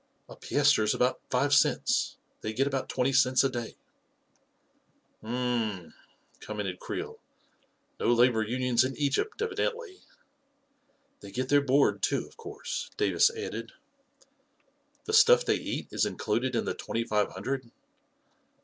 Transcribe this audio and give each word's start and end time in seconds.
"A 0.27 0.35
piastre 0.35 0.83
is 0.83 0.95
about 0.95 1.21
five 1.29 1.53
cents— 1.53 2.17
they 2.41 2.53
get 2.53 2.65
about 2.65 2.89
twenty 2.89 3.13
cents 3.13 3.43
a 3.43 3.49
day."" 3.51 3.75
Hum— 5.21 5.29
m 5.31 5.83
ml" 5.91 5.93
commented 6.43 6.79
Creel." 6.79 7.19
No 7.99 8.07
labor 8.11 8.41
unions 8.41 8.83
in 8.83 8.97
Egypt, 8.97 9.39
evidently!" 9.43 9.99
"They 11.21 11.29
get 11.29 11.49
their 11.49 11.61
board, 11.61 12.01
too, 12.01 12.25
of 12.25 12.35
course," 12.35 12.89
Davis 12.97 13.29
added. 13.29 13.35
ioo 13.43 13.45
A 13.49 13.51
KING 13.51 13.59
IN 13.59 13.65
BABYLON" 14.17 15.03
The 15.05 15.13
stuff 15.13 15.45
they 15.45 15.57
eat 15.57 15.87
is 15.91 16.07
included 16.07 16.55
in 16.55 16.65
the 16.65 16.73
twenty 16.73 17.03
five 17.03 17.29
hundred?" 17.33 17.69